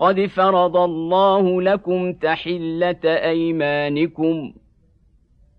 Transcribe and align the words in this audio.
قد 0.00 0.26
فرض 0.26 0.76
الله 0.76 1.62
لكم 1.62 2.12
تحله 2.12 3.00
ايمانكم 3.04 4.52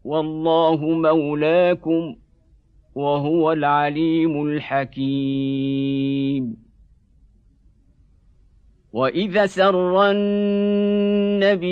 والله 0.04 0.76
مولاكم 0.86 2.16
وهو 2.96 3.52
العليم 3.52 4.48
الحكيم 4.48 5.62
واذا 8.94 9.46
سر 9.46 10.12
النبي 10.12 11.72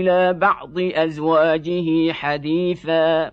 إلى 0.00 0.32
بعض 0.32 0.78
ازواجه 0.78 2.12
حديثا 2.12 3.32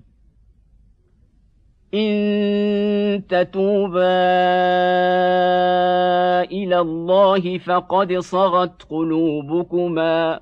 إن 1.93 3.23
تتوبا 3.29 4.01
إلى 6.43 6.79
الله 6.79 7.57
فقد 7.57 8.13
صغت 8.13 8.83
قلوبكما 8.89 10.39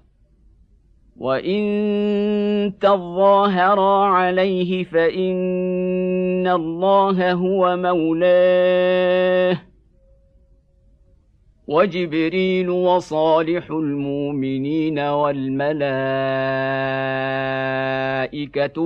وإن 1.18 2.74
تظاهرا 2.82 4.06
عليه 4.06 4.84
فإن 4.84 6.48
الله 6.48 7.32
هو 7.34 7.78
مولاه 7.78 9.69
وجبريل 11.70 12.70
وصالح 12.70 13.72
المؤمنين 13.72 15.00
والملائكة 15.00 15.78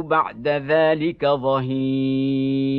بعد 0.02 0.48
ذلك 0.48 1.26
ظهير. 1.26 2.74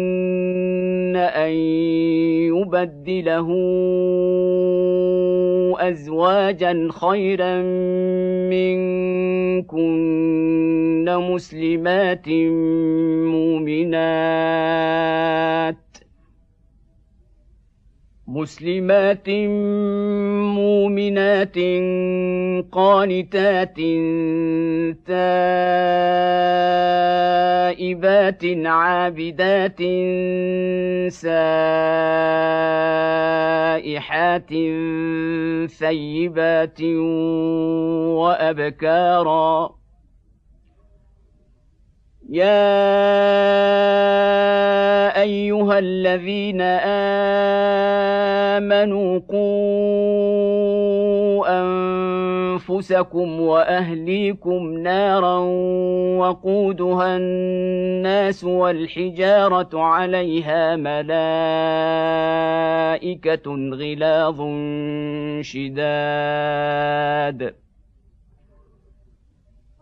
أن 1.17 1.53
يبدله 2.53 3.49
ازواجا 5.81 6.89
خيرا 6.91 7.63
منكن 8.51 10.11
مسلمات 11.09 12.29
مؤمنات 14.29 15.77
مسلمات 18.29 19.31
مؤمنات 20.59 21.59
قانتات 22.73 23.79
عابدات 28.67 29.79
سائحات 33.89 34.51
ثيبات 35.71 36.83
وأبكارا. 38.21 39.81
يا 42.31 42.71
أيها 45.23 45.79
الذين 45.79 46.61
آمنوا 48.61 49.21
قوا 49.29 51.00
أنفسكم 52.61 53.41
وأهليكم 53.41 54.79
نارا 54.79 55.39
وقودها 56.19 57.17
الناس 57.17 58.45
والحجارة 58.45 59.81
عليها 59.81 60.77
ملائكة 60.77 61.11
غلاظ 63.73 64.41
شداد. 65.41 66.51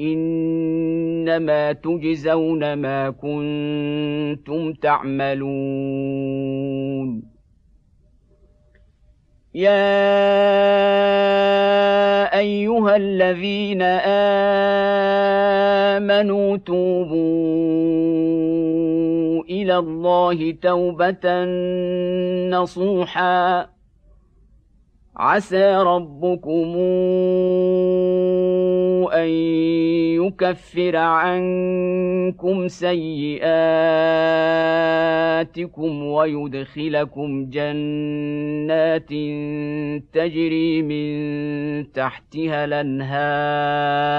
إنما 0.00 1.72
تجزون 1.72 2.72
ما 2.72 3.10
كنتم 3.10 4.72
تعملون. 4.72 6.18
يا 9.54 9.78
أيها 12.38 12.96
الذين 12.96 13.82
آمنوا 15.92 16.56
توبوا 16.56 17.18
إلى 19.44 19.78
الله 19.78 20.52
توبة 20.62 21.44
نصوحا. 22.50 23.77
عسى 25.18 25.76
ربكم 25.76 26.76
أن 29.12 29.28
يكفر 30.22 30.96
عنكم 30.96 32.68
سيئاتكم 32.68 33.42
ويدخلكم 36.02 37.50
جنات 37.50 39.08
تجري 40.12 40.82
من 40.82 41.92
تحتها 41.92 42.64
الأنهار 42.64 44.18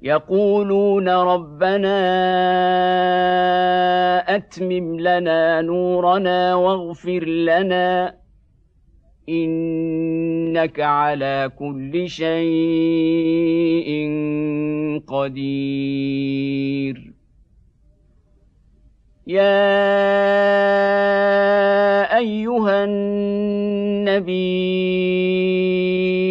يقولون 0.00 1.08
ربنا 1.08 1.96
أتمم 4.36 5.00
لنا 5.00 5.60
نورنا 5.60 6.54
واغفر 6.54 7.24
لنا 7.24 8.16
إنك 9.28 10.80
على 10.80 11.50
كل 11.58 12.08
شيء 12.08 13.88
قدير. 15.06 16.96
يا 19.26 19.56
أيها 22.18 22.84
النبي 22.84 24.36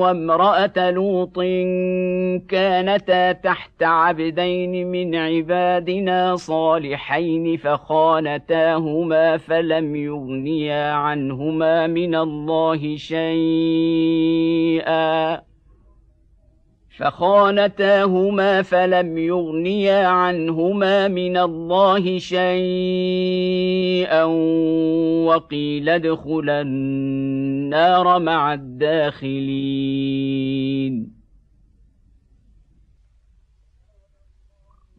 وامرأة 0.00 0.90
لوط 0.90 1.38
كانتا 2.48 3.32
تحت 3.32 3.82
عبدين 3.82 4.90
من 4.90 5.14
عبادنا 5.14 6.36
صالحين 6.36 7.56
فخانتاهما 7.56 9.36
فلم 9.36 9.96
يغنيا 9.96 10.92
عنهما 10.92 11.86
من 11.86 12.14
الله 12.14 12.96
شيئا. 12.96 13.86
فخانتاهما 16.96 18.62
فلم 18.62 19.18
يغنيا 19.18 20.06
عنهما 20.06 21.08
من 21.08 21.36
الله 21.36 22.18
شيئا 22.18 23.64
وقيل 25.24 25.88
ادخلا 25.88 26.60
النار 26.60 28.18
مع 28.18 28.54
الداخلين. 28.54 30.35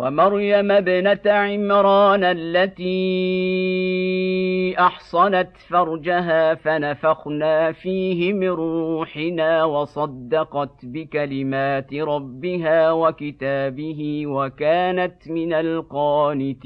ومريم 0.00 0.70
ابنة 0.72 1.20
عمران 1.26 2.24
التي 2.24 2.90
أحصنت 4.78 5.50
فرجها 5.68 6.54
فنفخنا 6.54 7.72
فيه 7.72 8.32
من 8.32 8.48
روحنا 8.48 9.64
وصدقت 9.64 10.84
بكلمات 10.84 11.94
ربها 11.94 12.92
وكتابه 12.92 14.22
وكانت 14.26 15.28
من 15.28 15.52
القانتين. 15.52 16.60